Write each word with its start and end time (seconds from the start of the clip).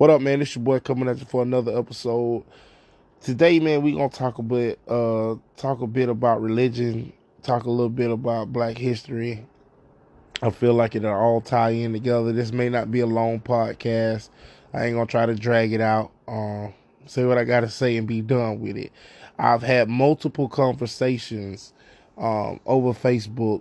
What 0.00 0.08
up, 0.08 0.22
man? 0.22 0.40
It's 0.40 0.56
your 0.56 0.64
boy 0.64 0.80
coming 0.80 1.10
at 1.10 1.18
you 1.18 1.26
for 1.26 1.42
another 1.42 1.78
episode. 1.78 2.44
Today, 3.20 3.60
man, 3.60 3.82
we 3.82 3.92
gonna 3.92 4.08
talk 4.08 4.38
a 4.38 4.42
bit, 4.42 4.78
uh, 4.88 5.34
talk 5.58 5.82
a 5.82 5.86
bit 5.86 6.08
about 6.08 6.40
religion, 6.40 7.12
talk 7.42 7.64
a 7.64 7.70
little 7.70 7.90
bit 7.90 8.10
about 8.10 8.50
Black 8.50 8.78
history. 8.78 9.44
I 10.40 10.48
feel 10.48 10.72
like 10.72 10.94
it'll 10.94 11.12
all 11.12 11.42
tie 11.42 11.72
in 11.72 11.92
together. 11.92 12.32
This 12.32 12.50
may 12.50 12.70
not 12.70 12.90
be 12.90 13.00
a 13.00 13.06
long 13.06 13.40
podcast. 13.40 14.30
I 14.72 14.86
ain't 14.86 14.94
gonna 14.94 15.04
try 15.04 15.26
to 15.26 15.34
drag 15.34 15.74
it 15.74 15.82
out. 15.82 16.12
Um, 16.26 16.72
say 17.04 17.26
what 17.26 17.36
I 17.36 17.44
gotta 17.44 17.68
say 17.68 17.98
and 17.98 18.08
be 18.08 18.22
done 18.22 18.58
with 18.58 18.78
it. 18.78 18.92
I've 19.38 19.62
had 19.62 19.90
multiple 19.90 20.48
conversations 20.48 21.74
um, 22.16 22.58
over 22.64 22.94
Facebook 22.94 23.60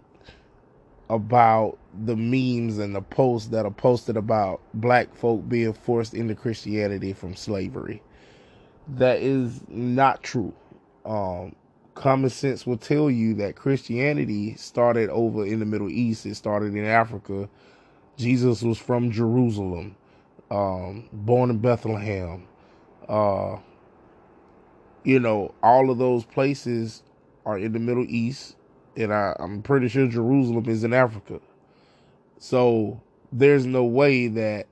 about 1.10 1.79
the 2.06 2.16
memes 2.16 2.78
and 2.78 2.96
the 2.96 3.02
posts 3.02 3.50
that 3.50 3.66
are 3.66 3.72
posted 3.72 4.18
about 4.18 4.62
black 4.74 5.14
folk 5.16 5.48
being 5.50 5.74
forced 5.74 6.14
into 6.14 6.36
Christianity 6.36 7.14
from 7.14 7.36
slavery. 7.36 8.02
That 8.88 9.22
is 9.22 9.62
not 9.68 10.24
true. 10.24 10.54
Um, 11.06 11.56
common 11.96 12.30
sense 12.30 12.66
will 12.66 12.78
tell 12.78 13.10
you 13.10 13.34
that 13.36 13.56
Christianity 13.56 14.56
started 14.56 15.10
over 15.10 15.46
in 15.46 15.60
the 15.60 15.66
Middle 15.66 15.90
East. 15.90 16.26
It 16.26 16.36
started 16.36 16.76
in 16.76 16.86
Africa. 16.86 17.50
Jesus 18.18 18.62
was 18.62 18.78
from 18.78 19.12
Jerusalem, 19.12 19.96
um, 20.52 21.10
born 21.12 21.50
in 21.50 21.60
Bethlehem. 21.60 22.48
Uh, 23.08 23.58
you 25.04 25.20
know, 25.20 25.54
all 25.64 25.90
of 25.90 25.98
those 25.98 26.26
places 26.26 27.04
are 27.46 27.58
in 27.58 27.74
the 27.74 27.80
Middle 27.80 28.06
East 28.08 28.56
and 28.96 29.14
I, 29.14 29.36
I'm 29.40 29.62
pretty 29.62 29.88
sure 29.88 30.08
Jerusalem 30.08 30.68
is 30.68 30.84
in 30.84 30.94
Africa. 30.94 31.40
So 32.40 33.02
there's 33.32 33.66
no 33.66 33.84
way 33.84 34.28
that 34.30 34.68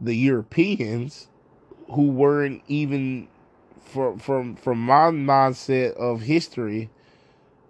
the 0.00 0.16
Europeans 0.16 1.28
who 1.90 2.10
weren't 2.10 2.62
even 2.68 3.28
from 3.84 4.18
from 4.18 4.56
from 4.56 4.80
my 4.80 5.10
mindset 5.10 5.92
of 5.94 6.22
history 6.22 6.90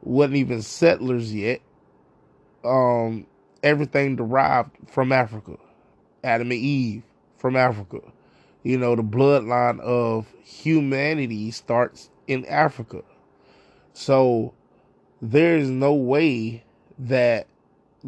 wasn't 0.02 0.36
even 0.36 0.62
settlers 0.62 1.34
yet. 1.34 1.61
Um, 2.64 3.27
everything 3.62 4.17
derived 4.17 4.70
from 4.86 5.12
Africa. 5.12 5.56
Adam 6.22 6.50
and 6.50 6.61
Eve 6.61 7.02
from 7.36 7.56
Africa. 7.56 8.00
You 8.62 8.78
know, 8.78 8.95
the 8.95 9.02
bloodline 9.02 9.80
of 9.80 10.27
humanity 10.45 11.50
starts 11.50 12.11
in 12.27 12.45
Africa. 12.47 13.02
So 13.95 14.52
there 15.22 15.56
is 15.56 15.69
no 15.69 15.95
way 15.95 16.62
that 16.98 17.47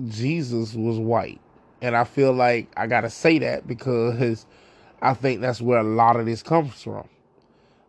Jesus 0.08 0.74
was 0.74 0.98
white. 0.98 1.40
And 1.80 1.96
I 1.96 2.04
feel 2.04 2.32
like 2.32 2.68
I 2.76 2.86
got 2.86 3.02
to 3.02 3.10
say 3.10 3.38
that 3.40 3.66
because 3.66 4.46
I 5.00 5.14
think 5.14 5.40
that's 5.40 5.60
where 5.60 5.78
a 5.78 5.84
lot 5.84 6.16
of 6.16 6.26
this 6.26 6.42
comes 6.42 6.82
from. 6.82 7.08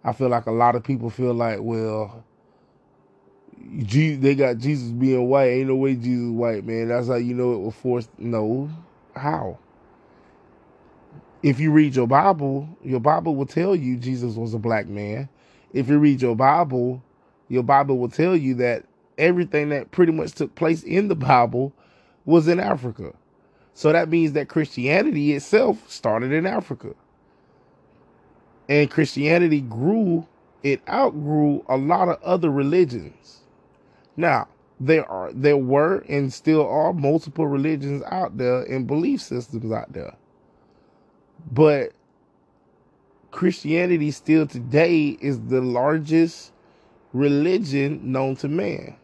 I 0.03 0.13
feel 0.13 0.29
like 0.29 0.47
a 0.47 0.51
lot 0.51 0.75
of 0.75 0.83
people 0.83 1.09
feel 1.09 1.33
like, 1.33 1.59
well, 1.61 2.23
they 3.57 4.35
got 4.35 4.57
Jesus 4.57 4.89
being 4.91 5.29
white. 5.29 5.49
Ain't 5.49 5.69
no 5.69 5.75
way 5.75 5.95
Jesus 5.95 6.29
white, 6.31 6.65
man. 6.65 6.89
That's 6.89 7.07
how 7.07 7.15
you 7.15 7.33
know 7.33 7.53
it 7.53 7.59
was 7.59 7.75
forced. 7.75 8.09
No. 8.17 8.69
How? 9.15 9.59
If 11.41 11.59
you 11.59 11.71
read 11.71 11.95
your 11.95 12.07
Bible, 12.07 12.67
your 12.83 12.99
Bible 12.99 13.35
will 13.35 13.45
tell 13.45 13.75
you 13.75 13.97
Jesus 13.97 14.35
was 14.35 14.53
a 14.53 14.59
black 14.59 14.87
man. 14.87 15.29
If 15.73 15.89
you 15.89 15.99
read 15.99 16.21
your 16.21 16.35
Bible, 16.35 17.03
your 17.49 17.63
Bible 17.63 17.97
will 17.97 18.09
tell 18.09 18.35
you 18.35 18.55
that 18.55 18.85
everything 19.17 19.69
that 19.69 19.91
pretty 19.91 20.11
much 20.11 20.33
took 20.33 20.55
place 20.55 20.83
in 20.83 21.07
the 21.07 21.15
Bible 21.15 21.73
was 22.25 22.47
in 22.47 22.59
Africa. 22.59 23.13
So 23.73 23.91
that 23.91 24.09
means 24.09 24.33
that 24.33 24.49
Christianity 24.49 25.33
itself 25.33 25.89
started 25.89 26.31
in 26.31 26.45
Africa. 26.45 26.93
And 28.69 28.89
Christianity 28.89 29.61
grew, 29.61 30.27
it 30.61 30.81
outgrew 30.87 31.65
a 31.67 31.77
lot 31.77 32.07
of 32.07 32.21
other 32.23 32.49
religions. 32.49 33.41
Now, 34.15 34.47
there 34.79 35.09
are 35.09 35.31
there 35.33 35.57
were 35.57 35.99
and 36.09 36.33
still 36.33 36.67
are 36.67 36.93
multiple 36.93 37.47
religions 37.47 38.03
out 38.07 38.37
there 38.37 38.63
and 38.63 38.87
belief 38.87 39.21
systems 39.21 39.71
out 39.71 39.93
there. 39.93 40.15
But 41.51 41.93
Christianity 43.31 44.11
still 44.11 44.45
today 44.45 45.17
is 45.19 45.39
the 45.47 45.61
largest 45.61 46.51
religion 47.13 48.11
known 48.11 48.35
to 48.37 48.47
man. 48.47 48.95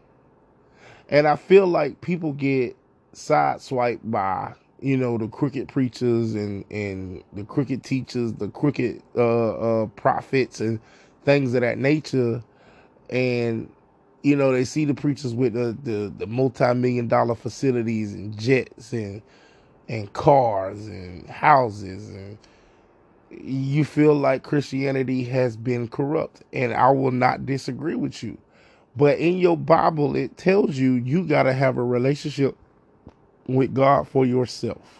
And 1.09 1.27
I 1.27 1.35
feel 1.35 1.65
like 1.65 2.01
people 2.01 2.33
get 2.33 2.75
sideswiped 3.13 3.99
by, 4.11 4.53
you 4.81 4.97
know, 4.97 5.17
the 5.17 5.27
crooked 5.27 5.69
preachers 5.69 6.35
and, 6.35 6.65
and 6.71 7.23
the 7.33 7.43
crooked 7.45 7.83
teachers, 7.83 8.33
the 8.33 8.49
crooked 8.49 9.01
uh, 9.17 9.83
uh, 9.83 9.85
prophets 9.87 10.61
and 10.61 10.79
things 11.25 11.53
of 11.55 11.61
that 11.61 11.77
nature. 11.77 12.43
And, 13.09 13.69
you 14.23 14.35
know, 14.35 14.51
they 14.53 14.65
see 14.65 14.85
the 14.85 14.95
preachers 14.95 15.35
with 15.35 15.53
the, 15.53 15.77
the, 15.83 16.13
the 16.17 16.27
multi-million 16.27 17.07
dollar 17.07 17.35
facilities 17.35 18.13
and 18.13 18.37
jets 18.39 18.93
and 18.93 19.21
and 19.89 20.11
cars 20.13 20.87
and 20.87 21.27
houses 21.29 22.09
and 22.09 22.37
you 23.31 23.85
feel 23.85 24.15
like 24.15 24.43
Christianity 24.43 25.23
has 25.25 25.57
been 25.57 25.87
corrupt 25.87 26.43
and 26.53 26.73
I 26.73 26.91
will 26.91 27.11
not 27.11 27.45
disagree 27.45 27.95
with 27.95 28.23
you. 28.23 28.37
But 28.97 29.19
in 29.19 29.37
your 29.37 29.57
Bible, 29.57 30.15
it 30.15 30.37
tells 30.37 30.77
you 30.77 30.93
you 30.93 31.25
got 31.25 31.43
to 31.43 31.53
have 31.53 31.77
a 31.77 31.83
relationship 31.83 32.57
with 33.55 33.73
God 33.73 34.07
for 34.07 34.25
yourself. 34.25 34.99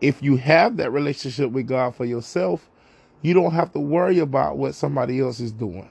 If 0.00 0.22
you 0.22 0.36
have 0.36 0.76
that 0.78 0.92
relationship 0.92 1.50
with 1.52 1.68
God 1.68 1.94
for 1.94 2.04
yourself, 2.04 2.68
you 3.22 3.34
don't 3.34 3.52
have 3.52 3.72
to 3.72 3.80
worry 3.80 4.20
about 4.20 4.58
what 4.58 4.74
somebody 4.74 5.20
else 5.20 5.40
is 5.40 5.52
doing. 5.52 5.90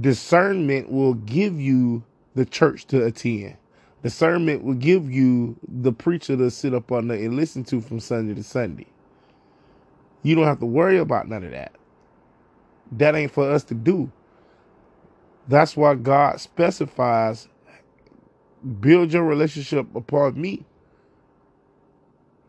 Discernment 0.00 0.90
will 0.90 1.14
give 1.14 1.60
you 1.60 2.04
the 2.34 2.44
church 2.46 2.86
to 2.88 3.04
attend. 3.04 3.56
Discernment 4.02 4.64
will 4.64 4.74
give 4.74 5.10
you 5.10 5.56
the 5.68 5.92
preacher 5.92 6.36
to 6.36 6.50
sit 6.50 6.74
up 6.74 6.92
under 6.92 7.14
and 7.14 7.36
listen 7.36 7.64
to 7.64 7.80
from 7.80 8.00
Sunday 8.00 8.34
to 8.34 8.42
Sunday. 8.42 8.86
You 10.22 10.34
don't 10.34 10.46
have 10.46 10.60
to 10.60 10.66
worry 10.66 10.98
about 10.98 11.28
none 11.28 11.44
of 11.44 11.52
that. 11.52 11.72
That 12.92 13.14
ain't 13.14 13.32
for 13.32 13.50
us 13.50 13.64
to 13.64 13.74
do. 13.74 14.10
That's 15.48 15.76
why 15.76 15.94
God 15.94 16.40
specifies 16.40 17.48
build 18.64 19.12
your 19.12 19.24
relationship 19.24 19.94
upon 19.94 20.40
me. 20.40 20.64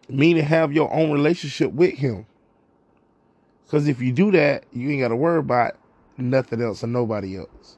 Meaning 0.07 0.43
have 0.43 0.71
your 0.71 0.93
own 0.93 1.11
relationship 1.11 1.71
with 1.71 1.95
him. 1.95 2.25
Because 3.63 3.87
if 3.87 4.01
you 4.01 4.11
do 4.11 4.31
that, 4.31 4.65
you 4.71 4.91
ain't 4.91 5.01
got 5.01 5.07
to 5.09 5.15
worry 5.15 5.39
about 5.39 5.75
nothing 6.17 6.61
else 6.61 6.83
or 6.83 6.87
nobody 6.87 7.37
else. 7.37 7.77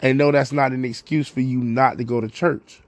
And 0.00 0.16
no, 0.16 0.32
that's 0.32 0.52
not 0.52 0.72
an 0.72 0.84
excuse 0.84 1.28
for 1.28 1.40
you 1.40 1.58
not 1.58 1.98
to 1.98 2.04
go 2.04 2.20
to 2.20 2.28
church. 2.28 2.80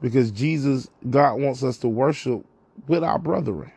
Because 0.00 0.30
Jesus, 0.30 0.88
God 1.08 1.40
wants 1.40 1.62
us 1.62 1.78
to 1.78 1.88
worship 1.88 2.44
with 2.88 3.04
our 3.04 3.18
brethren. 3.18 3.72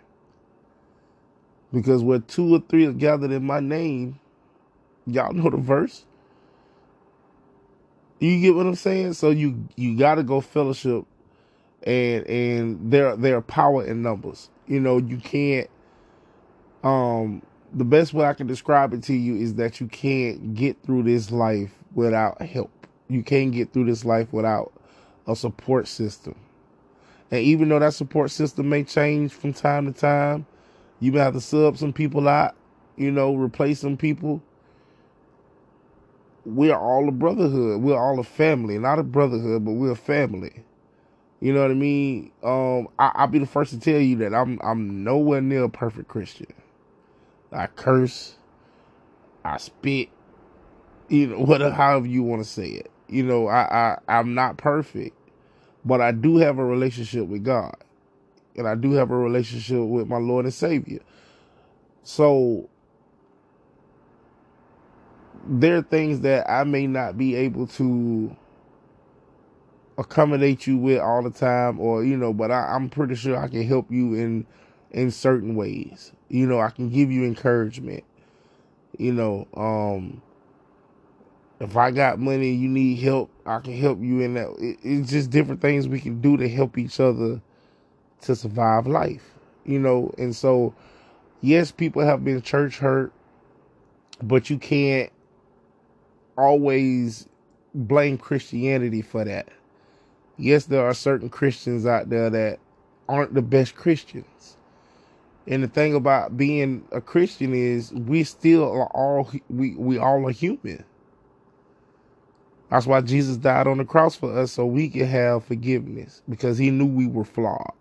Because 1.72 2.04
where 2.04 2.20
two 2.20 2.56
or 2.56 2.64
three 2.68 2.86
are 2.86 2.94
gathered 2.94 3.32
in 3.32 3.46
my 3.46 3.60
name, 3.60 4.20
y'all 5.06 5.34
know 5.34 5.50
the 5.50 5.58
verse. 5.58 6.06
You 8.20 8.40
get 8.42 8.56
what 8.56 8.66
I'm 8.66 8.76
saying? 8.76 9.14
So 9.14 9.30
you 9.30 9.68
you 9.76 9.98
got 9.98 10.16
to 10.16 10.24
go 10.24 10.42
fellowship, 10.42 11.06
and 11.84 12.28
and 12.28 12.92
there 12.92 13.16
there 13.16 13.38
are 13.38 13.42
power 13.42 13.86
in 13.86 14.02
numbers. 14.02 14.50
You 14.68 14.80
know 14.80 14.98
you 14.98 15.18
can't. 15.18 15.70
Um, 16.84 17.42
the 17.74 17.86
best 17.86 18.14
way 18.14 18.26
I 18.26 18.34
can 18.34 18.48
describe 18.48 18.94
it 18.94 19.04
to 19.04 19.14
you 19.14 19.36
is 19.36 19.56
that 19.56 19.80
you 19.80 19.88
can't 19.88 20.54
get 20.54 20.82
through 20.84 21.04
this 21.04 21.32
life 21.32 21.72
without 21.94 22.42
help. 22.42 22.72
You 23.08 23.24
can't 23.24 23.52
get 23.52 23.74
through 23.74 23.86
this 23.86 24.06
life 24.06 24.32
without 24.34 24.72
a 25.28 25.36
support 25.36 25.88
system. 25.88 26.36
And 27.32 27.42
even 27.42 27.70
though 27.70 27.80
that 27.80 27.94
support 27.94 28.32
system 28.32 28.70
may 28.70 28.84
change 28.84 29.34
from 29.34 29.54
time 29.54 29.92
to 29.92 30.00
time, 30.00 30.46
you 31.00 31.12
may 31.12 31.20
have 31.20 31.34
to 31.34 31.42
sub 31.42 31.78
some 31.78 31.94
people 31.94 32.28
out, 32.28 32.56
you 32.98 33.12
know, 33.12 33.36
replace 33.36 33.80
some 33.80 33.98
people 33.98 34.42
we're 36.50 36.76
all 36.76 37.08
a 37.08 37.12
brotherhood. 37.12 37.82
We're 37.82 37.98
all 37.98 38.20
a 38.20 38.24
family. 38.24 38.78
Not 38.78 39.00
a 39.00 39.04
brotherhood, 39.04 39.66
but 39.66 39.74
we're 39.74 39.92
a 39.92 39.96
family. 39.96 40.64
You 41.42 41.54
know 41.54 41.62
what 41.62 41.72
I 41.72 41.76
mean? 41.76 42.32
Um, 42.44 42.90
I, 42.98 43.24
will 43.24 43.32
be 43.32 43.40
the 43.40 43.46
first 43.46 43.72
to 43.72 43.80
tell 43.80 44.00
you 44.00 44.18
that 44.18 44.34
I'm 44.34 44.60
I'm 44.62 45.04
nowhere 45.04 45.42
near 45.42 45.64
a 45.64 45.70
perfect 45.70 46.10
Christian. 46.10 46.54
I 47.52 47.68
curse, 47.68 48.36
I 49.46 49.58
spit, 49.58 50.10
you 51.08 51.28
know, 51.28 51.40
whatever 51.40 51.74
however 51.74 52.08
you 52.08 52.24
want 52.24 52.44
to 52.44 52.50
say 52.50 52.68
it. 52.68 52.92
You 53.08 53.24
know, 53.24 53.48
I, 53.48 53.62
I 53.62 54.20
I'm 54.20 54.34
not 54.34 54.58
perfect, 54.58 55.16
but 55.86 56.02
I 56.02 56.12
do 56.12 56.38
have 56.38 56.58
a 56.58 56.66
relationship 56.66 57.28
with 57.28 57.44
God. 57.44 57.76
And 58.58 58.68
I 58.68 58.76
do 58.76 58.92
have 58.94 59.10
a 59.12 59.18
relationship 59.18 59.80
with 59.80 60.08
my 60.10 60.18
Lord 60.18 60.44
and 60.44 60.54
Savior. 60.54 61.00
So 62.04 62.70
there 65.48 65.78
are 65.78 65.82
things 65.82 66.22
that 66.22 66.50
I 66.50 66.64
may 66.64 66.88
not 66.88 67.18
be 67.18 67.36
able 67.36 67.68
to 67.68 68.36
accommodate 69.98 70.66
you 70.66 70.78
with 70.78 71.00
all 71.00 71.22
the 71.22 71.30
time, 71.30 71.80
or 71.80 72.04
you 72.04 72.18
know, 72.18 72.34
but 72.34 72.52
I, 72.52 72.76
am 72.76 72.90
pretty 72.90 73.16
sure 73.16 73.38
I 73.38 73.48
can 73.48 73.64
help 73.64 73.92
you 73.92 74.14
in 74.16 74.46
in 74.92 75.12
certain 75.12 75.56
ways. 75.56 76.14
You 76.30 76.48
know, 76.48 76.60
I 76.60 76.70
can 76.70 76.90
give 76.90 77.12
you 77.12 77.26
encouragement. 77.26 78.04
You 78.98 79.14
know, 79.14 79.48
um, 79.54 80.22
if 81.60 81.76
I 81.78 81.92
got 81.92 82.20
money, 82.20 82.52
you 82.52 82.70
need 82.70 82.96
help, 83.00 83.30
I 83.46 83.60
can 83.60 83.78
help 83.78 84.02
you 84.02 84.22
in 84.22 84.34
that. 84.36 84.50
It, 84.60 84.80
it's 84.82 85.10
just 85.10 85.30
different 85.30 85.62
things 85.62 85.88
we 85.88 86.00
can 86.00 86.22
do 86.22 86.38
to 86.38 86.50
help 86.50 86.78
each 86.78 87.00
other 87.00 87.42
to 88.22 88.36
survive 88.36 88.88
life. 88.88 89.24
You 89.66 89.80
know, 89.80 90.14
and 90.18 90.36
so 90.36 90.74
yes, 91.42 91.72
people 91.72 92.04
have 92.04 92.24
been 92.24 92.42
church 92.42 92.80
hurt, 92.80 93.12
but 94.22 94.50
you 94.50 94.58
can't 94.58 95.12
always 96.44 97.28
blame 97.74 98.18
Christianity 98.18 99.02
for 99.02 99.24
that. 99.26 99.50
Yes, 100.38 100.66
there 100.66 100.86
are 100.86 100.94
certain 100.94 101.30
Christians 101.30 101.86
out 101.86 102.10
there 102.10 102.30
that 102.30 102.60
aren't 103.08 103.34
the 103.34 103.42
best 103.42 103.76
Christians. 103.76 104.58
And 105.48 105.64
the 105.64 105.68
thing 105.68 105.96
about 105.96 106.38
being 106.38 106.86
a 106.92 107.02
Christian 107.02 107.54
is 107.54 107.92
we 107.92 108.24
still 108.24 108.64
are 108.64 108.88
all 108.88 109.30
we 109.50 109.76
we 109.76 109.98
all 109.98 110.28
are 110.28 110.32
human. 110.32 110.84
That's 112.70 112.86
why 112.86 113.02
Jesus 113.02 113.38
died 113.38 113.68
on 113.68 113.80
the 113.80 113.86
cross 113.86 114.16
for 114.16 114.38
us 114.38 114.52
so 114.52 114.66
we 114.66 114.90
can 114.90 115.08
have 115.08 115.44
forgiveness 115.46 116.22
because 116.30 116.60
he 116.60 116.70
knew 116.70 116.86
we 116.86 117.08
were 117.08 117.26
flawed. 117.26 117.74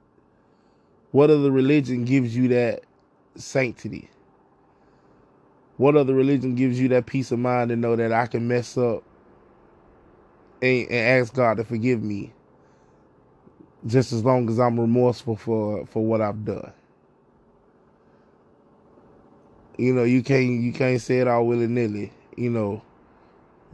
What 1.12 1.30
other 1.30 1.50
religion 1.50 2.04
gives 2.04 2.34
you 2.36 2.48
that 2.48 2.82
sanctity? 3.36 4.08
What 5.78 5.96
other 5.96 6.14
religion 6.14 6.56
gives 6.56 6.78
you 6.80 6.88
that 6.88 7.06
peace 7.06 7.32
of 7.32 7.38
mind 7.38 7.70
to 7.70 7.76
know 7.76 7.96
that 7.96 8.12
I 8.12 8.26
can 8.26 8.48
mess 8.48 8.76
up 8.76 9.04
and, 10.60 10.88
and 10.88 11.22
ask 11.22 11.32
God 11.32 11.56
to 11.58 11.64
forgive 11.64 12.02
me 12.02 12.32
just 13.86 14.12
as 14.12 14.24
long 14.24 14.50
as 14.50 14.58
I'm 14.60 14.78
remorseful 14.78 15.36
for, 15.36 15.86
for 15.86 16.04
what 16.04 16.20
I've 16.20 16.44
done? 16.44 16.72
You 19.78 19.94
know, 19.94 20.02
you 20.04 20.22
can't 20.24 20.60
you 20.60 20.72
can't 20.72 21.00
say 21.00 21.20
it 21.20 21.28
all 21.28 21.46
willy 21.46 21.68
nilly. 21.68 22.12
You 22.36 22.50
know, 22.50 22.82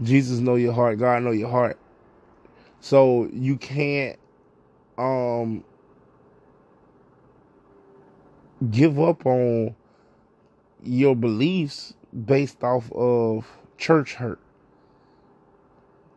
Jesus 0.03 0.39
know 0.41 0.57
your 0.57 0.75
heart, 0.75 0.99
God 0.99 1.23
know 1.23 1.31
your 1.31 1.51
heart. 1.51 1.79
So 2.81 3.31
you 3.33 3.57
can't 3.57 4.19
um 4.99 5.65
give 8.71 9.01
up 9.01 9.25
on 9.25 9.75
your 10.85 11.17
beliefs 11.17 11.95
based 12.27 12.63
off 12.65 12.91
of 12.93 13.47
church 13.79 14.15
hurt. 14.15 14.41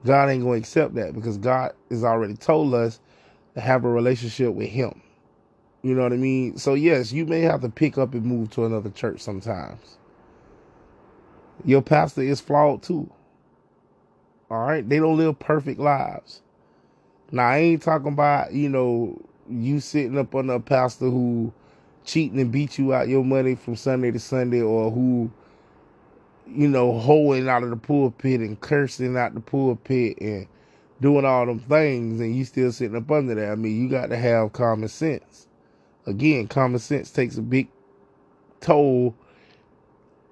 God 0.06 0.30
ain't 0.30 0.44
going 0.44 0.62
to 0.62 0.64
accept 0.64 0.96
that 0.96 1.14
because 1.14 1.38
God 1.38 1.74
has 1.90 2.04
already 2.04 2.36
told 2.36 2.74
us 2.74 3.00
to 3.56 3.62
have 3.62 3.86
a 3.86 3.90
relationship 3.90 4.54
with 4.54 4.69
Him. 4.69 5.02
You 5.84 5.96
know 5.96 6.04
what 6.04 6.14
I 6.14 6.18
mean? 6.18 6.58
So, 6.58 6.74
yes, 6.74 7.12
you 7.12 7.25
may 7.25 7.42
have 7.42 7.62
to 7.62 7.69
pick 7.69 7.98
up 7.98 8.14
and 8.14 8.25
move 8.25 8.52
to 8.52 8.66
another 8.66 8.90
church 8.90 9.22
sometimes. 9.22 9.98
Your 11.66 11.81
pastor 11.81 12.22
is 12.22 12.42
flawed 12.42 12.84
too. 12.84 13.10
All 14.50 14.66
right? 14.66 14.88
They 14.88 15.00
don't 15.00 15.18
live 15.18 15.40
perfect 15.40 15.80
lives. 15.80 16.42
Now, 17.31 17.48
I 17.48 17.58
ain't 17.58 17.81
talking 17.81 18.14
about, 18.14 18.54
you 18.54 18.69
know, 18.69 19.22
you 19.50 19.80
sitting 19.80 20.18
up 20.18 20.36
under 20.36 20.54
a 20.54 20.60
pastor 20.60 21.06
who 21.06 21.54
cheating 22.07 22.39
and 22.39 22.51
beat 22.51 22.80
you 22.80 22.94
out 22.94 23.07
your 23.07 23.24
money 23.24 23.56
from 23.56 23.75
Sunday 23.75 24.12
to 24.12 24.19
Sunday 24.19 24.62
or 24.62 24.89
who 24.89 25.30
you 26.50 26.68
know, 26.68 26.98
hoeing 26.98 27.50
out 27.50 27.63
of 27.63 27.69
the 27.69 27.75
pulpit 27.75 28.42
and 28.42 28.59
cursing 28.59 29.18
out 29.18 29.33
the 29.33 29.39
pulpit 29.39 30.18
and 30.21 30.48
doing 31.01 31.25
all 31.25 31.45
them 31.45 31.59
things 31.59 32.19
and 32.19 32.36
you 32.36 32.45
still 32.45 32.71
sitting 32.71 32.95
up 32.95 33.12
under 33.12 33.36
that. 33.36 33.51
I 33.51 33.56
mean, 33.56 33.81
you 33.81 33.89
got 33.89 34.07
to 34.07 34.18
have 34.18 34.54
common 34.54 34.88
sense. 34.88 35.48
Again, 36.06 36.48
common 36.48 36.80
sense 36.80 37.12
takes 37.12 37.38
a 37.38 37.42
big 37.42 37.68
toll 38.62 39.13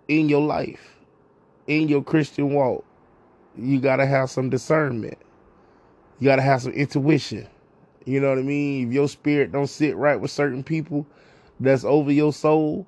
in 0.07 0.29
your 0.29 0.41
life, 0.41 0.95
in 1.67 1.89
your 1.89 2.03
Christian 2.03 2.53
walk. 2.53 2.85
You 3.57 3.79
got 3.79 3.97
to 3.97 4.05
have 4.05 4.29
some 4.29 4.49
discernment. 4.49 5.17
You 6.19 6.25
got 6.25 6.37
to 6.37 6.41
have 6.41 6.61
some 6.61 6.71
intuition. 6.71 7.47
You 8.05 8.21
know 8.21 8.29
what 8.29 8.39
I 8.39 8.43
mean? 8.43 8.87
If 8.87 8.93
your 8.93 9.09
spirit 9.09 9.51
don't 9.51 9.67
sit 9.67 9.95
right 9.97 10.19
with 10.19 10.31
certain 10.31 10.63
people 10.63 11.05
that's 11.59 11.85
over 11.85 12.11
your 12.11 12.33
soul, 12.33 12.87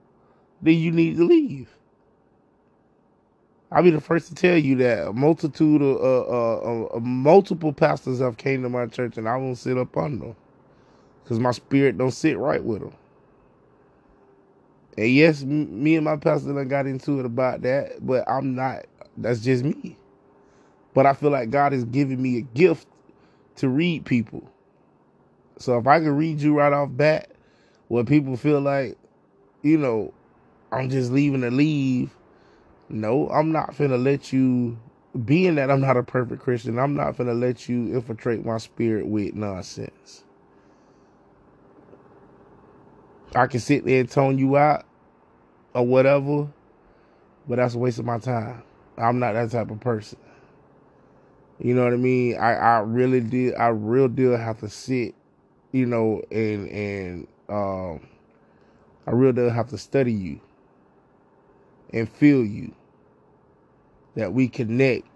then 0.61 0.75
you 0.75 0.91
need 0.91 1.17
to 1.17 1.25
leave. 1.25 1.69
I'll 3.71 3.83
be 3.83 3.91
the 3.91 4.01
first 4.01 4.29
to 4.29 4.35
tell 4.35 4.57
you 4.57 4.77
that 4.77 5.07
a 5.09 5.13
multitude 5.13 5.81
of 5.81 5.97
uh, 5.97 6.23
uh, 6.29 6.87
uh, 6.97 6.99
multiple 7.01 7.73
pastors 7.73 8.19
have 8.19 8.37
came 8.37 8.63
to 8.63 8.69
my 8.69 8.87
church, 8.87 9.17
and 9.17 9.29
I 9.29 9.37
won't 9.37 9.59
sit 9.59 9.77
up 9.77 9.97
on 9.97 10.19
them 10.19 10.35
because 11.23 11.39
my 11.39 11.51
spirit 11.51 11.97
don't 11.97 12.11
sit 12.11 12.37
right 12.37 12.63
with 12.63 12.81
them. 12.81 12.93
And 14.97 15.09
yes, 15.09 15.43
m- 15.43 15.83
me 15.83 15.95
and 15.95 16.05
my 16.05 16.17
pastor 16.17 16.53
done 16.53 16.67
got 16.69 16.87
into 16.87 17.19
it 17.19 17.25
about 17.27 17.61
that, 17.63 18.05
but 18.05 18.29
I'm 18.29 18.55
not. 18.55 18.85
That's 19.17 19.41
just 19.41 19.63
me. 19.65 19.97
But 20.93 21.05
I 21.07 21.13
feel 21.13 21.31
like 21.31 21.51
God 21.51 21.73
is 21.73 21.85
giving 21.85 22.21
me 22.21 22.37
a 22.39 22.41
gift 22.41 22.87
to 23.57 23.69
read 23.69 24.05
people. 24.05 24.49
So 25.59 25.77
if 25.79 25.87
I 25.87 25.99
can 25.99 26.15
read 26.17 26.41
you 26.41 26.57
right 26.57 26.73
off 26.73 26.89
bat, 26.93 27.31
where 27.87 28.03
people 28.03 28.37
feel 28.37 28.61
like, 28.61 28.97
you 29.61 29.77
know, 29.77 30.13
I'm 30.71 30.89
just 30.89 31.11
leaving 31.11 31.41
to 31.41 31.51
leave 31.51 32.11
no, 32.89 33.27
I'm 33.29 33.51
not 33.51 33.71
finna 33.71 34.01
let 34.01 34.31
you, 34.31 34.77
being 35.25 35.55
that 35.55 35.69
I'm 35.69 35.81
not 35.81 35.97
a 35.97 36.03
perfect 36.03 36.41
Christian, 36.41 36.79
I'm 36.79 36.95
not 36.95 37.17
finna 37.17 37.37
let 37.37 37.67
you 37.67 37.95
infiltrate 37.95 38.45
my 38.45 38.57
spirit 38.57 39.07
with 39.07 39.33
nonsense. 39.33 40.23
I 43.35 43.47
can 43.47 43.59
sit 43.59 43.85
there 43.85 43.99
and 43.99 44.09
tone 44.09 44.37
you 44.37 44.55
out 44.57 44.85
or 45.73 45.85
whatever, 45.85 46.47
but 47.47 47.57
that's 47.57 47.75
a 47.75 47.77
waste 47.77 47.99
of 47.99 48.05
my 48.05 48.19
time. 48.19 48.63
I'm 48.97 49.19
not 49.19 49.33
that 49.33 49.51
type 49.51 49.69
of 49.69 49.79
person. 49.81 50.17
You 51.59 51.73
know 51.73 51.83
what 51.83 51.93
I 51.93 51.97
mean? 51.97 52.37
I, 52.37 52.53
I 52.53 52.77
really 52.79 53.19
did 53.19 53.55
I 53.55 53.67
real 53.67 54.07
deal 54.07 54.37
have 54.37 54.59
to 54.61 54.69
sit, 54.69 55.13
you 55.71 55.85
know, 55.85 56.21
and 56.31 56.69
and 56.69 57.27
um 57.49 58.01
I 59.07 59.11
real 59.11 59.33
deal 59.33 59.49
have 59.49 59.69
to 59.69 59.77
study 59.77 60.13
you 60.13 60.41
and 61.94 62.09
feel 62.09 62.45
you. 62.45 62.73
That 64.15 64.33
we 64.33 64.47
connect 64.49 65.07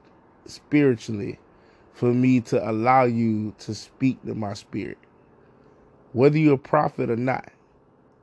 spiritually 0.45 1.39
for 1.93 2.13
me 2.13 2.41
to 2.41 2.69
allow 2.69 3.03
you 3.03 3.53
to 3.59 3.75
speak 3.75 4.23
to 4.25 4.35
my 4.35 4.53
spirit. 4.53 4.97
Whether 6.13 6.37
you're 6.39 6.55
a 6.55 6.59
prophet 6.59 7.09
or 7.09 7.15
not. 7.17 7.51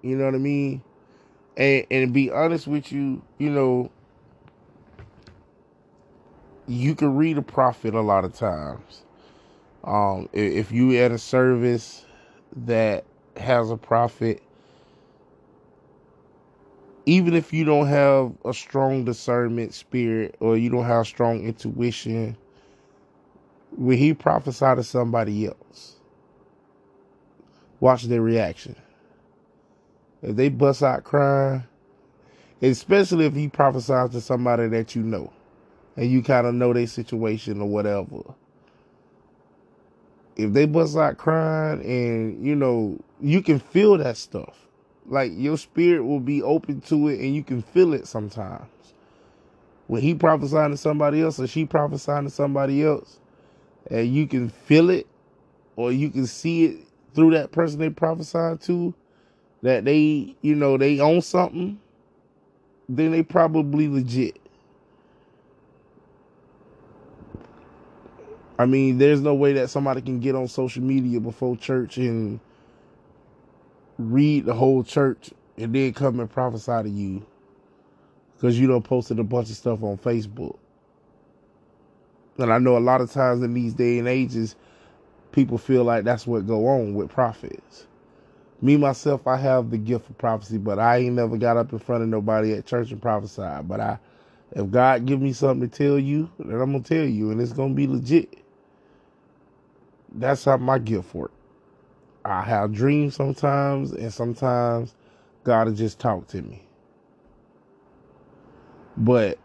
You 0.02 0.16
know 0.16 0.26
what 0.26 0.34
I 0.34 0.38
mean? 0.38 0.82
And 1.56 1.87
and 1.90 2.12
be 2.12 2.31
honest 2.31 2.67
with 2.67 2.93
you, 2.93 3.22
you 3.38 3.50
know, 3.50 3.91
you 6.67 6.94
can 6.94 7.17
read 7.17 7.38
a 7.38 7.43
prophet 7.43 7.94
a 7.94 8.00
lot 8.00 8.24
of 8.24 8.34
times. 8.34 9.05
Um, 9.84 10.29
if 10.32 10.72
you 10.72 10.96
at 10.98 11.12
a 11.12 11.19
service 11.19 12.05
that 12.56 13.05
has 13.40 13.70
a 13.70 13.76
prophet, 13.76 14.42
even 17.06 17.34
if 17.34 17.52
you 17.52 17.64
don't 17.64 17.88
have 17.88 18.32
a 18.44 18.54
strong 18.54 19.04
discernment 19.04 19.74
spirit 19.74 20.36
or 20.40 20.56
you 20.56 20.70
don't 20.70 20.84
have 20.84 21.06
strong 21.06 21.42
intuition, 21.44 22.36
when 23.76 23.98
he 23.98 24.14
prophesy 24.14 24.74
to 24.76 24.82
somebody 24.84 25.46
else, 25.46 25.96
watch 27.80 28.04
their 28.04 28.22
reaction. 28.22 28.76
If 30.22 30.36
they 30.36 30.48
bust 30.48 30.82
out 30.82 31.04
crying, 31.04 31.64
especially 32.62 33.26
if 33.26 33.34
he 33.34 33.48
prophesies 33.48 34.10
to 34.10 34.20
somebody 34.20 34.68
that 34.68 34.94
you 34.96 35.02
know 35.02 35.32
and 35.96 36.10
you 36.10 36.22
kind 36.22 36.46
of 36.46 36.54
know 36.54 36.72
their 36.72 36.86
situation 36.86 37.60
or 37.60 37.68
whatever. 37.68 38.22
If 40.38 40.54
they 40.54 40.66
bust 40.66 40.96
out 40.96 41.18
crying 41.18 41.82
and 41.84 42.46
you 42.46 42.56
know, 42.56 43.00
you 43.20 43.42
can 43.42 43.60
feel 43.60 43.98
that 43.98 44.18
stuff 44.18 44.56
like 45.06 45.32
your 45.34 45.58
spirit 45.58 46.04
will 46.04 46.20
be 46.20 46.42
open 46.42 46.80
to 46.82 47.08
it 47.08 47.20
and 47.20 47.34
you 47.34 47.44
can 47.44 47.62
feel 47.62 47.94
it 47.94 48.08
sometimes. 48.08 48.68
When 49.88 50.02
he 50.02 50.14
prophesying 50.14 50.72
to 50.72 50.76
somebody 50.76 51.22
else 51.22 51.40
or 51.40 51.46
she 51.46 51.66
prophesying 51.66 52.24
to 52.24 52.30
somebody 52.30 52.84
else, 52.84 53.20
and 53.90 54.14
you 54.14 54.26
can 54.26 54.50
feel 54.50 54.90
it 54.90 55.06
or 55.76 55.92
you 55.92 56.10
can 56.10 56.26
see 56.26 56.66
it 56.66 56.78
through 57.14 57.32
that 57.32 57.52
person 57.52 57.80
they 57.80 57.90
prophesying 57.90 58.58
to, 58.58 58.94
that 59.62 59.84
they, 59.84 60.36
you 60.42 60.54
know, 60.54 60.78
they 60.78 61.00
own 61.00 61.22
something, 61.22 61.80
then 62.88 63.12
they 63.12 63.22
probably 63.22 63.88
legit. 63.88 64.38
I 68.58 68.67
mean, 68.67 68.98
there's 68.98 69.20
no 69.20 69.34
way 69.34 69.55
that 69.55 69.70
somebody 69.70 70.03
can 70.03 70.20
get 70.20 70.34
on 70.34 70.48
social 70.48 70.82
media 70.82 71.20
before 71.20 71.56
church 71.56 71.98
and 71.98 72.41
read 73.98 74.46
the 74.46 74.55
whole 74.55 74.84
church 74.84 75.32
and 75.56 75.74
then 75.74 75.93
come 75.94 76.20
and 76.20 76.31
prophesy 76.31 76.84
to 76.84 76.88
you 76.91 77.27
because 78.34 78.58
you 78.58 78.67
don't 78.69 78.84
posted 78.84 79.19
a 79.19 79.24
bunch 79.24 79.50
of 79.50 79.56
stuff 79.56 79.82
on 79.82 79.98
Facebook. 79.98 80.58
And 82.38 82.53
I 82.53 82.58
know 82.58 82.77
a 82.77 82.81
lot 82.81 83.00
of 83.00 83.10
times 83.12 83.43
in 83.43 83.55
these 83.55 83.74
day 83.74 83.98
and 83.98 84.08
ages, 84.08 84.56
people 85.32 85.58
feel 85.58 85.84
like 85.84 86.05
that's 86.05 86.27
what 86.27 86.46
go 86.46 86.67
on 86.69 86.94
with 86.94 87.10
prophets. 87.10 87.86
Me 88.62 88.77
myself, 88.77 89.27
I 89.27 89.36
have 89.36 89.70
the 89.70 89.79
gift 89.79 90.10
of 90.10 90.19
prophecy, 90.19 90.58
but 90.58 90.79
I 90.79 90.98
ain't 90.98 91.17
never 91.17 91.36
got 91.38 91.56
up 91.56 91.72
in 91.72 91.79
front 91.79 92.03
of 92.03 92.08
nobody 92.08 92.55
at 92.55 92.67
church 92.67 92.93
and 92.93 93.03
prophesied. 93.03 93.69
But 93.69 93.81
I, 93.81 93.98
if 94.53 94.70
God 94.70 95.06
give 95.06 95.20
me 95.20 95.32
something 95.32 95.69
to 95.69 95.79
tell 95.79 95.98
you, 95.98 96.31
then 96.38 96.60
I'm 96.60 96.72
gonna 96.72 96.82
tell 96.84 97.06
you, 97.06 97.31
and 97.31 97.41
it's 97.41 97.53
gonna 97.53 97.74
be 97.74 97.86
legit. 97.86 98.38
That's 100.12 100.44
how 100.44 100.56
my 100.56 100.79
gift 100.79 101.15
it. 101.15 101.31
I 102.24 102.43
have 102.43 102.72
dreams 102.72 103.15
sometimes, 103.15 103.93
and 103.93 104.12
sometimes 104.12 104.94
God 105.44 105.69
will 105.69 105.74
just 105.74 105.98
talk 105.98 106.27
to 106.29 106.43
me. 106.43 106.62
But 108.96 109.38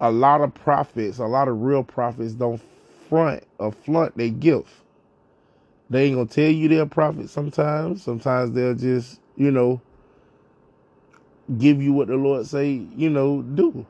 a 0.00 0.10
lot 0.10 0.40
of 0.40 0.52
prophets, 0.54 1.18
a 1.18 1.24
lot 1.24 1.48
of 1.48 1.62
real 1.62 1.84
prophets 1.84 2.34
don't 2.34 2.60
front 3.08 3.44
or 3.58 3.72
flaunt 3.72 4.16
their 4.16 4.30
gift. 4.30 4.68
They 5.88 6.06
ain't 6.06 6.16
gonna 6.16 6.26
tell 6.28 6.50
you 6.50 6.68
they're 6.68 6.82
a 6.82 6.86
prophet 6.86 7.30
sometimes. 7.30 8.02
Sometimes 8.02 8.52
they'll 8.52 8.74
just, 8.74 9.20
you 9.36 9.50
know, 9.50 9.80
give 11.58 11.82
you 11.82 11.92
what 11.92 12.08
the 12.08 12.16
Lord 12.16 12.46
say, 12.46 12.86
you 12.96 13.10
know, 13.10 13.42
do. 13.42 13.86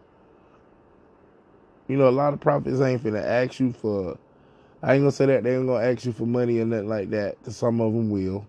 You 1.89 1.97
know, 1.97 2.09
a 2.09 2.11
lot 2.11 2.35
of 2.35 2.41
prophets 2.41 2.81
ain't 2.81 3.03
finna 3.03 3.25
ask 3.25 3.61
you 3.61 3.73
for 3.73 4.19
I 4.85 4.95
ain't 4.95 5.03
gonna 5.03 5.13
say 5.13 5.27
that 5.27 5.45
they 5.45 5.57
ain't 5.57 5.67
gonna 5.67 5.85
ask 5.87 6.05
you 6.05 6.13
for 6.13 6.27
money 6.27 6.59
or 6.61 6.67
nothing 6.67 6.91
like 6.91 7.09
that. 7.11 7.37
Some 7.51 7.81
of 7.81 7.95
them 7.95 8.11
will, 8.11 8.47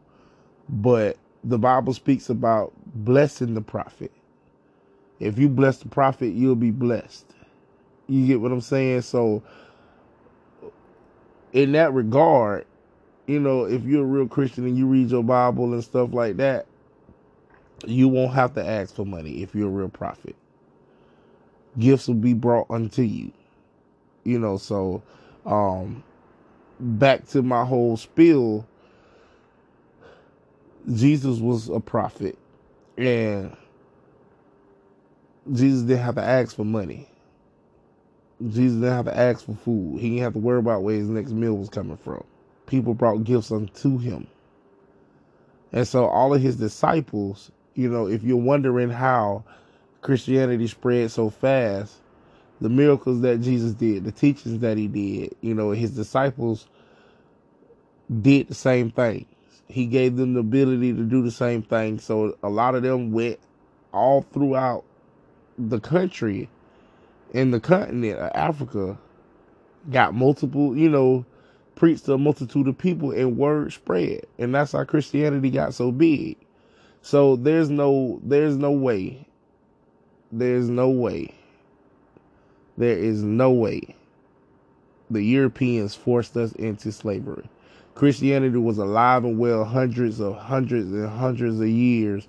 but 0.67 1.17
the 1.45 1.57
Bible 1.57 1.93
speaks 1.93 2.29
about 2.29 2.73
blessing 2.93 3.53
the 3.53 3.61
prophet. 3.61 4.11
If 5.19 5.39
you 5.39 5.47
bless 5.47 5.77
the 5.77 5.87
prophet, 5.87 6.29
you'll 6.33 6.57
be 6.57 6.71
blessed. 6.71 7.25
You 8.07 8.27
get 8.27 8.41
what 8.41 8.51
I'm 8.51 8.61
saying? 8.61 9.01
So, 9.03 9.43
in 11.53 11.71
that 11.71 11.93
regard, 11.93 12.65
you 13.27 13.39
know, 13.39 13.63
if 13.63 13.85
you're 13.85 14.03
a 14.03 14.05
real 14.07 14.27
Christian 14.27 14.65
and 14.65 14.77
you 14.77 14.87
read 14.87 15.11
your 15.11 15.23
Bible 15.23 15.73
and 15.73 15.83
stuff 15.83 16.13
like 16.13 16.37
that, 16.37 16.65
you 17.85 18.09
won't 18.09 18.33
have 18.33 18.53
to 18.55 18.65
ask 18.65 18.93
for 18.93 19.05
money 19.05 19.41
if 19.41 19.55
you're 19.55 19.69
a 19.69 19.71
real 19.71 19.89
prophet. 19.89 20.35
Gifts 21.79 22.07
will 22.07 22.15
be 22.15 22.33
brought 22.33 22.69
unto 22.69 23.03
you. 23.03 23.31
You 24.25 24.39
know, 24.39 24.57
so 24.57 25.01
um 25.45 26.03
back 26.79 27.27
to 27.29 27.41
my 27.41 27.65
whole 27.65 27.97
spiel, 27.97 28.67
Jesus 30.93 31.39
was 31.39 31.69
a 31.69 31.79
prophet 31.79 32.37
and 32.97 33.55
Jesus 35.51 35.83
didn't 35.83 36.03
have 36.03 36.15
to 36.15 36.23
ask 36.23 36.55
for 36.55 36.65
money. 36.65 37.07
Jesus 38.49 38.75
didn't 38.75 38.91
have 38.91 39.05
to 39.05 39.17
ask 39.17 39.45
for 39.45 39.55
food. 39.55 39.99
He 39.99 40.09
didn't 40.09 40.23
have 40.23 40.33
to 40.33 40.39
worry 40.39 40.59
about 40.59 40.83
where 40.83 40.95
his 40.95 41.09
next 41.09 41.31
meal 41.31 41.57
was 41.57 41.69
coming 41.69 41.97
from. 41.97 42.23
People 42.67 42.93
brought 42.93 43.23
gifts 43.23 43.51
unto 43.51 43.97
him. 43.97 44.27
And 45.71 45.87
so 45.87 46.05
all 46.05 46.33
of 46.33 46.41
his 46.41 46.57
disciples, 46.57 47.51
you 47.75 47.89
know, 47.89 48.07
if 48.07 48.23
you're 48.23 48.37
wondering 48.37 48.89
how 48.89 49.43
Christianity 50.01 50.67
spread 50.67 51.11
so 51.11 51.29
fast, 51.29 51.95
the 52.61 52.69
miracles 52.69 53.21
that 53.21 53.41
Jesus 53.41 53.73
did, 53.73 54.05
the 54.05 54.11
teachings 54.11 54.59
that 54.59 54.77
he 54.77 54.87
did, 54.87 55.35
you 55.41 55.53
know, 55.53 55.71
his 55.71 55.91
disciples 55.91 56.67
did 58.21 58.47
the 58.47 58.55
same 58.55 58.91
things. 58.91 59.25
He 59.67 59.85
gave 59.85 60.15
them 60.15 60.33
the 60.33 60.39
ability 60.41 60.93
to 60.93 61.03
do 61.03 61.23
the 61.23 61.31
same 61.31 61.63
thing. 61.63 61.99
So 61.99 62.37
a 62.43 62.49
lot 62.49 62.75
of 62.75 62.83
them 62.83 63.11
went 63.11 63.39
all 63.91 64.21
throughout 64.21 64.85
the 65.57 65.79
country 65.79 66.49
in 67.33 67.51
the 67.51 67.59
continent 67.59 68.19
of 68.19 68.31
Africa, 68.35 68.97
got 69.91 70.13
multiple, 70.13 70.77
you 70.77 70.89
know, 70.89 71.25
preached 71.75 72.05
to 72.05 72.13
a 72.13 72.17
multitude 72.17 72.67
of 72.67 72.77
people 72.77 73.11
and 73.11 73.37
word 73.37 73.73
spread. 73.73 74.25
And 74.37 74.55
that's 74.55 74.71
how 74.71 74.83
Christianity 74.85 75.49
got 75.49 75.73
so 75.73 75.91
big. 75.91 76.37
So 77.01 77.35
there's 77.35 77.69
no 77.69 78.19
there's 78.23 78.55
no 78.57 78.71
way. 78.71 79.27
There's 80.31 80.69
no 80.69 80.89
way 80.89 81.33
there 82.77 82.97
is 82.97 83.23
no 83.23 83.51
way 83.51 83.95
the 85.09 85.21
Europeans 85.23 85.95
forced 85.95 86.35
us 86.35 86.51
into 86.53 86.91
slavery. 86.91 87.47
Christianity 87.93 88.57
was 88.57 88.77
alive 88.77 89.23
and 89.23 89.39
well 89.39 89.63
hundreds 89.63 90.19
of 90.19 90.35
hundreds 90.35 90.91
and 90.91 91.07
hundreds 91.07 91.59
of 91.59 91.67
years 91.67 92.27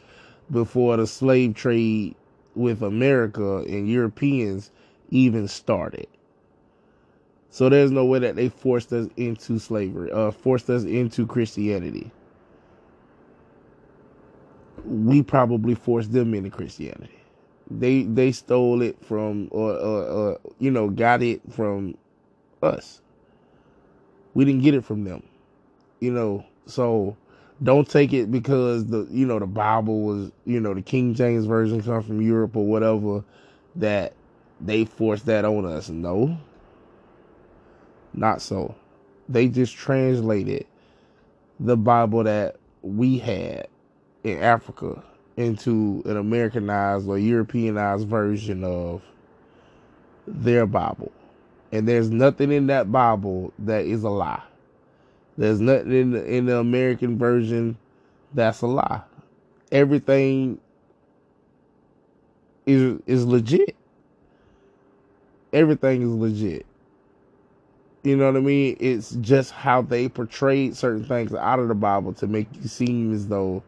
before 0.50 0.96
the 0.96 1.06
slave 1.06 1.54
trade 1.54 2.14
with 2.54 2.82
America 2.82 3.58
and 3.58 3.88
Europeans 3.88 4.70
even 5.10 5.48
started. 5.48 6.06
So 7.50 7.68
there's 7.68 7.90
no 7.90 8.04
way 8.04 8.18
that 8.20 8.36
they 8.36 8.48
forced 8.48 8.92
us 8.92 9.08
into 9.16 9.58
slavery, 9.58 10.12
uh, 10.12 10.30
forced 10.30 10.68
us 10.70 10.84
into 10.84 11.26
Christianity. 11.26 12.10
We 14.84 15.22
probably 15.22 15.74
forced 15.74 16.12
them 16.12 16.34
into 16.34 16.50
Christianity. 16.50 17.18
They 17.70 18.04
they 18.04 18.32
stole 18.32 18.82
it 18.82 19.04
from 19.04 19.48
or, 19.50 19.72
or, 19.72 20.02
or 20.04 20.40
you 20.58 20.70
know 20.70 20.88
got 20.90 21.22
it 21.22 21.40
from 21.52 21.96
us. 22.62 23.00
We 24.34 24.44
didn't 24.44 24.62
get 24.62 24.74
it 24.74 24.84
from 24.84 25.04
them. 25.04 25.22
You 26.00 26.12
know, 26.12 26.44
so 26.66 27.16
don't 27.62 27.88
take 27.88 28.12
it 28.12 28.30
because 28.30 28.86
the 28.86 29.08
you 29.10 29.26
know 29.26 29.38
the 29.38 29.46
Bible 29.46 30.02
was 30.02 30.30
you 30.44 30.60
know 30.60 30.74
the 30.74 30.82
King 30.82 31.14
James 31.14 31.46
version 31.46 31.82
come 31.82 32.02
from 32.02 32.20
Europe 32.20 32.56
or 32.56 32.66
whatever 32.66 33.24
that 33.76 34.12
they 34.60 34.84
forced 34.84 35.26
that 35.26 35.44
on 35.44 35.66
us. 35.66 35.88
No, 35.88 36.38
not 38.12 38.40
so. 38.42 38.74
They 39.28 39.48
just 39.48 39.74
translated 39.74 40.66
the 41.58 41.76
Bible 41.76 42.24
that 42.24 42.56
we 42.82 43.18
had 43.18 43.66
in 44.22 44.38
Africa 44.38 45.02
into 45.36 46.02
an 46.06 46.16
Americanized 46.16 47.08
or 47.08 47.18
Europeanized 47.18 48.08
version 48.08 48.64
of 48.64 49.02
their 50.26 50.66
Bible. 50.66 51.12
And 51.72 51.86
there's 51.86 52.10
nothing 52.10 52.52
in 52.52 52.68
that 52.68 52.90
Bible 52.90 53.52
that 53.60 53.84
is 53.84 54.02
a 54.02 54.08
lie. 54.08 54.42
There's 55.36 55.60
nothing 55.60 55.92
in 55.92 56.10
the, 56.12 56.24
in 56.24 56.46
the 56.46 56.58
American 56.58 57.18
version 57.18 57.76
that's 58.32 58.62
a 58.62 58.66
lie. 58.66 59.02
Everything 59.70 60.58
is 62.64 63.00
is 63.06 63.24
legit. 63.24 63.76
Everything 65.52 66.02
is 66.02 66.08
legit. 66.08 66.66
You 68.02 68.16
know 68.16 68.26
what 68.26 68.36
I 68.36 68.40
mean? 68.40 68.76
It's 68.78 69.10
just 69.16 69.50
how 69.50 69.82
they 69.82 70.08
portrayed 70.08 70.76
certain 70.76 71.04
things 71.04 71.34
out 71.34 71.58
of 71.58 71.68
the 71.68 71.74
Bible 71.74 72.12
to 72.14 72.26
make 72.26 72.46
you 72.54 72.68
seem 72.68 73.12
as 73.12 73.26
though 73.26 73.62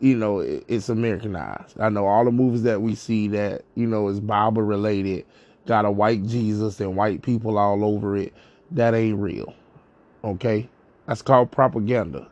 you 0.00 0.16
know, 0.16 0.40
it's 0.40 0.88
Americanized. 0.88 1.80
I 1.80 1.88
know 1.88 2.06
all 2.06 2.24
the 2.24 2.32
movies 2.32 2.62
that 2.64 2.82
we 2.82 2.94
see 2.94 3.28
that, 3.28 3.62
you 3.74 3.86
know, 3.86 4.08
is 4.08 4.20
Bible 4.20 4.62
related, 4.62 5.24
got 5.66 5.84
a 5.84 5.90
white 5.90 6.26
Jesus 6.26 6.80
and 6.80 6.96
white 6.96 7.22
people 7.22 7.58
all 7.58 7.84
over 7.84 8.16
it. 8.16 8.32
That 8.70 8.94
ain't 8.94 9.18
real. 9.18 9.54
Okay? 10.22 10.68
That's 11.06 11.22
called 11.22 11.50
propaganda. 11.50 12.28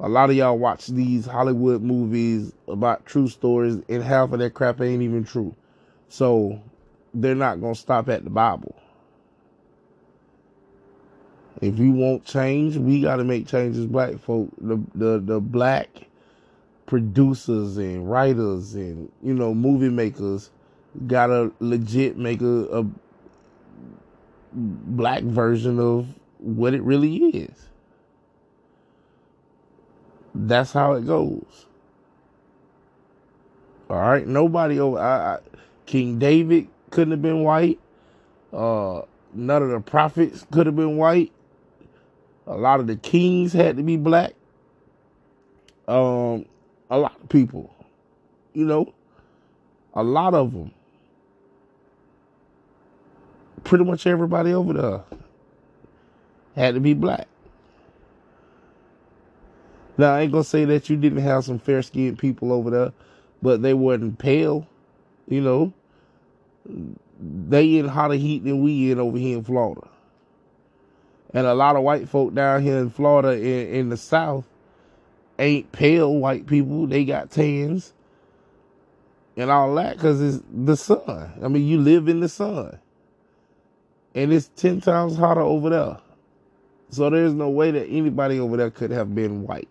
A 0.00 0.08
lot 0.08 0.30
of 0.30 0.36
y'all 0.36 0.58
watch 0.58 0.86
these 0.86 1.26
Hollywood 1.26 1.82
movies 1.82 2.52
about 2.68 3.04
true 3.04 3.28
stories, 3.28 3.80
and 3.88 4.02
half 4.02 4.32
of 4.32 4.38
that 4.38 4.54
crap 4.54 4.80
ain't 4.80 5.02
even 5.02 5.24
true. 5.24 5.54
So 6.08 6.60
they're 7.14 7.34
not 7.34 7.60
going 7.60 7.74
to 7.74 7.80
stop 7.80 8.08
at 8.08 8.24
the 8.24 8.30
Bible. 8.30 8.74
If 11.60 11.74
we 11.74 11.90
want 11.90 12.24
change, 12.24 12.76
we 12.76 13.02
got 13.02 13.16
to 13.16 13.24
make 13.24 13.48
changes, 13.48 13.86
black 13.86 14.18
folk. 14.20 14.48
The, 14.60 14.80
the, 14.94 15.18
the 15.18 15.40
black 15.40 15.88
producers 16.88 17.76
and 17.76 18.10
writers 18.10 18.74
and 18.74 19.12
you 19.22 19.34
know 19.34 19.54
movie 19.54 19.90
makers 19.90 20.50
gotta 21.06 21.52
legit 21.60 22.16
make 22.16 22.40
a, 22.40 22.80
a 22.80 22.86
black 24.52 25.22
version 25.22 25.78
of 25.78 26.08
what 26.38 26.74
it 26.74 26.82
really 26.82 27.16
is. 27.16 27.68
That's 30.34 30.72
how 30.72 30.94
it 30.94 31.06
goes. 31.06 31.66
All 33.90 34.00
right, 34.00 34.26
nobody 34.26 34.80
over. 34.80 34.98
I, 34.98 35.34
I, 35.34 35.38
King 35.86 36.18
David 36.18 36.68
couldn't 36.90 37.12
have 37.12 37.22
been 37.22 37.42
white. 37.42 37.78
Uh, 38.52 39.02
none 39.34 39.62
of 39.62 39.70
the 39.70 39.80
prophets 39.80 40.46
could 40.50 40.66
have 40.66 40.76
been 40.76 40.96
white. 40.96 41.32
A 42.46 42.56
lot 42.56 42.80
of 42.80 42.86
the 42.86 42.96
kings 42.96 43.52
had 43.52 43.76
to 43.76 43.82
be 43.82 43.98
black. 43.98 44.32
Um, 45.86 46.46
a 46.90 46.98
lot 46.98 47.16
of 47.20 47.28
people, 47.28 47.74
you 48.54 48.64
know, 48.64 48.92
a 49.94 50.02
lot 50.02 50.34
of 50.34 50.52
them. 50.52 50.72
Pretty 53.64 53.84
much 53.84 54.06
everybody 54.06 54.52
over 54.52 54.72
there 54.72 55.02
had 56.54 56.74
to 56.74 56.80
be 56.80 56.94
black. 56.94 57.28
Now, 59.98 60.14
I 60.14 60.20
ain't 60.20 60.32
gonna 60.32 60.44
say 60.44 60.64
that 60.64 60.88
you 60.88 60.96
didn't 60.96 61.22
have 61.22 61.44
some 61.44 61.58
fair 61.58 61.82
skinned 61.82 62.18
people 62.18 62.52
over 62.52 62.70
there, 62.70 62.92
but 63.42 63.62
they 63.62 63.74
wasn't 63.74 64.18
pale, 64.18 64.66
you 65.26 65.40
know. 65.40 65.72
They 67.20 67.78
in 67.78 67.88
hotter 67.88 68.14
heat 68.14 68.44
than 68.44 68.62
we 68.62 68.92
in 68.92 69.00
over 69.00 69.18
here 69.18 69.38
in 69.38 69.44
Florida. 69.44 69.88
And 71.34 71.46
a 71.46 71.54
lot 71.54 71.76
of 71.76 71.82
white 71.82 72.08
folk 72.08 72.32
down 72.32 72.62
here 72.62 72.78
in 72.78 72.90
Florida 72.90 73.32
in, 73.32 73.74
in 73.74 73.88
the 73.88 73.96
South 73.96 74.44
ain't 75.38 75.72
pale 75.72 76.14
white 76.14 76.46
people. 76.46 76.86
They 76.86 77.04
got 77.04 77.30
tans 77.30 77.92
and 79.36 79.50
all 79.50 79.74
that 79.76 79.96
because 79.96 80.20
it's 80.22 80.44
the 80.52 80.76
sun. 80.76 81.32
I 81.42 81.48
mean, 81.48 81.66
you 81.66 81.80
live 81.80 82.08
in 82.08 82.20
the 82.20 82.28
sun. 82.28 82.78
And 84.14 84.32
it's 84.32 84.50
10 84.56 84.80
times 84.80 85.16
hotter 85.16 85.42
over 85.42 85.70
there. 85.70 85.98
So 86.90 87.10
there's 87.10 87.34
no 87.34 87.50
way 87.50 87.70
that 87.72 87.86
anybody 87.88 88.40
over 88.40 88.56
there 88.56 88.70
could 88.70 88.90
have 88.90 89.14
been 89.14 89.42
white. 89.44 89.68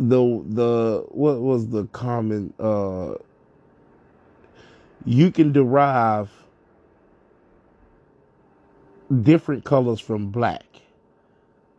The 0.00 0.44
the 0.48 1.04
what 1.10 1.40
was 1.40 1.68
the 1.68 1.86
common 1.86 2.54
uh 2.60 3.14
you 5.04 5.30
can 5.32 5.52
derive 5.52 6.30
different 9.22 9.64
colors 9.64 10.00
from 10.00 10.30
black. 10.30 10.64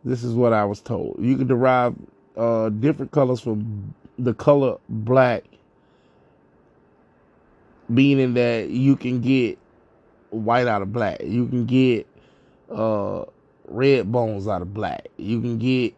This 0.04 0.24
is 0.24 0.34
what 0.34 0.52
I 0.52 0.64
was 0.64 0.80
told. 0.80 1.16
You 1.20 1.36
can 1.36 1.46
derive 1.46 1.94
uh 2.36 2.68
different 2.68 3.10
colors 3.10 3.40
from 3.40 3.94
the 4.18 4.34
color 4.34 4.76
black 4.88 5.44
meaning 7.90 8.34
that 8.34 8.70
you 8.70 8.96
can 8.96 9.20
get 9.20 9.58
white 10.30 10.66
out 10.66 10.80
of 10.80 10.92
black. 10.92 11.20
You 11.22 11.46
can 11.46 11.66
get 11.66 12.06
uh, 12.70 13.24
red 13.66 14.10
bones 14.10 14.46
out 14.48 14.62
of 14.62 14.72
black. 14.72 15.08
You 15.16 15.40
can 15.40 15.58
get 15.58 15.94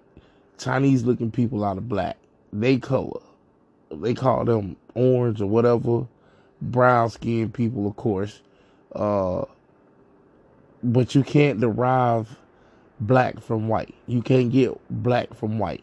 Chinese 0.59 1.05
looking 1.05 1.31
people 1.31 1.65
out 1.65 1.77
of 1.77 1.89
black. 1.89 2.17
They 2.53 2.79
color. 2.79 3.21
They 3.91 4.15
call 4.15 4.45
them 4.47 4.77
orange 4.95 5.41
or 5.41 5.47
whatever. 5.47 6.07
Brown 6.63 7.11
skinned 7.11 7.53
people, 7.53 7.87
of 7.87 7.97
course. 7.97 8.41
Uh, 8.95 9.45
but 10.83 11.15
you 11.15 11.23
can't 11.23 11.61
derive 11.61 12.39
black 13.07 13.41
from 13.41 13.69
white. 13.69 13.95
You 14.07 14.23
can't 14.23 14.51
get 14.51 14.73
black 14.91 15.35
from 15.35 15.59
white. 15.59 15.83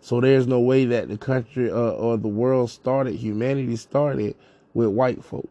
So 0.00 0.20
there's 0.20 0.46
no 0.46 0.60
way 0.60 0.84
that 0.86 1.08
the 1.08 1.18
country 1.18 1.70
uh, 1.70 1.74
or 1.74 2.16
the 2.16 2.28
world 2.28 2.70
started, 2.70 3.14
humanity 3.14 3.76
started 3.76 4.36
with 4.74 4.88
white 4.88 5.24
folk. 5.24 5.48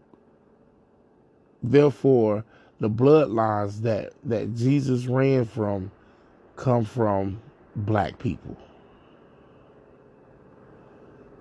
Therefore, 1.61 2.45
the 2.79 2.89
bloodlines 2.89 3.81
that 3.81 4.13
that 4.23 4.55
Jesus 4.55 5.07
ran 5.07 5.45
from 5.45 5.91
come 6.55 6.85
from 6.85 7.41
black 7.75 8.19
people. 8.19 8.57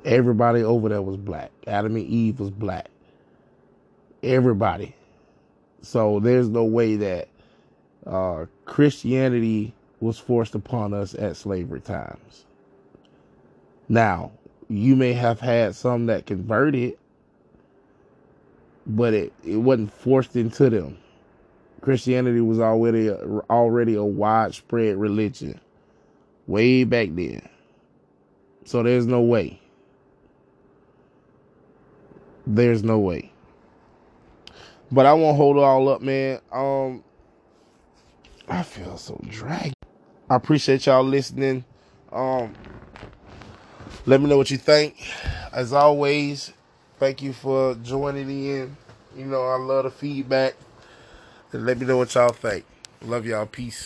Everybody 0.05 0.63
over 0.63 0.89
there 0.89 1.03
was 1.03 1.17
black. 1.17 1.51
Adam 1.67 1.97
and 1.97 2.07
Eve 2.07 2.41
was 2.41 2.51
black. 2.51 2.89
Everybody. 4.23 4.95
So 5.83 6.21
there's 6.21 6.49
no 6.49 6.65
way 6.65 6.97
that 6.97 7.29
uh, 8.07 8.47
Christianity 8.65 9.75
was 10.01 10.19
forced 10.19 10.55
upon 10.55 10.93
us 10.93 11.15
at 11.15 11.37
slavery 11.37 11.81
times. 11.81 12.45
Now, 13.89 14.33
you 14.69 14.97
may 14.97 15.13
have 15.13 15.41
had 15.41 15.75
some 15.75 16.07
that 16.07 16.27
converted, 16.27 16.99
but 18.87 19.15
it, 19.15 19.33
it 19.45 19.57
wasn't 19.57 19.93
forced 19.93 20.37
into 20.37 20.71
them. 20.71 20.99
Christianity 21.81 22.41
was 22.41 22.61
already 22.61 23.09
a, 23.09 23.17
already 23.51 23.95
a 23.95 24.05
widespread 24.05 24.97
religion 24.97 25.61
way 26.47 26.85
back 26.85 27.09
then. 27.13 27.47
So 28.65 28.83
there's 28.83 29.07
no 29.07 29.21
way. 29.21 29.61
There's 32.47 32.83
no 32.83 32.99
way. 32.99 33.31
But 34.91 35.07
I 35.07 35.13
won't 35.15 35.37
hold 35.37 35.57
it 35.57 35.63
all 35.63 35.89
up, 35.89 36.01
man. 36.01 36.41
Um 36.53 37.05
I 38.49 38.63
feel 38.63 38.97
so 38.97 39.21
dragged. 39.29 39.75
I 40.31 40.37
appreciate 40.37 40.87
y'all 40.87 41.05
listening. 41.05 41.65
Um 42.13 42.55
let 44.07 44.21
me 44.21 44.29
know 44.29 44.37
what 44.37 44.51
you 44.51 44.59
think. 44.59 44.97
As 45.53 45.73
always, 45.73 46.53
thank 46.99 47.23
you 47.23 47.33
for 47.33 47.75
joining 47.77 48.29
in. 48.29 48.77
You 49.17 49.25
know, 49.27 49.43
I 49.43 49.57
love 49.57 49.85
the 49.85 49.91
feedback. 49.91 50.55
And 51.53 51.65
let 51.65 51.79
me 51.79 51.87
know 51.87 51.97
what 51.99 52.15
y'all 52.15 52.31
think. 52.33 52.65
Love 53.03 53.27
y'all. 53.27 53.47
Peace. 53.47 53.83